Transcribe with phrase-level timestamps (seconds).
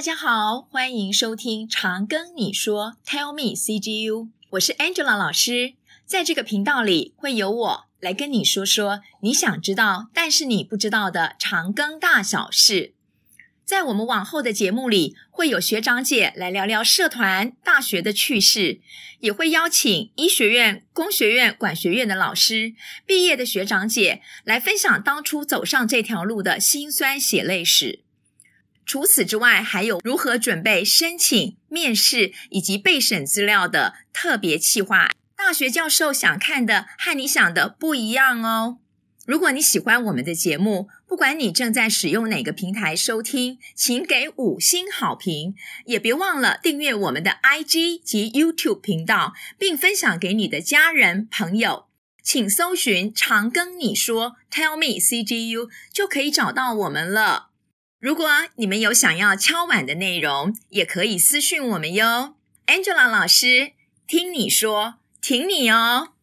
[0.00, 5.74] 大家好，欢迎收听长庚你说 Tell me CGU，我是 Angela 老师，
[6.06, 12.94] 在这个频道里会由我来跟你说说你想知道但是你不知道的长庚大小事。
[13.66, 18.80] 在我们往后的节目里，会有学长姐来聊聊社团、大学的趣事，
[19.18, 22.72] 也会邀请医学院、工学院、管学院的老师、
[23.04, 28.00] 毕业的学长姐来分享当初走上这条路的辛酸血泪史。
[28.90, 35.12] 除此之外，还有如何准备申请、面试以及备审资料的特别企划。
[35.36, 38.78] 大学教授想看的和你想的不一样哦。
[39.24, 45.54] 如果你喜欢我们的节目，不管你正在使用哪个平台收听，请给五星好评，
[45.84, 51.86] 也别忘了订阅我们的 IG 及 YouTube 频道，并分享给你的家人朋友。
[52.24, 57.49] 请搜寻“常跟你说 ”，Tell me CGU 就可以找到我们了。
[58.00, 62.34] 如果你们有想要敲碗的内容，也可以私讯我们哟。
[62.66, 63.72] Angela 老师，
[64.06, 66.14] 听你说，挺你哦。